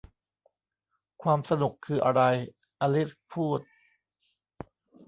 [1.23, 2.21] 'ความสนุกคืออะไร?'
[2.81, 3.59] อลิซพูด